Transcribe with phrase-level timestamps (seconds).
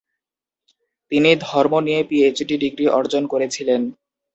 [1.11, 3.81] তিনি ধর্ম নিয়ে পিএইচডি ডিগ্রি অর্জন করেছিলেন।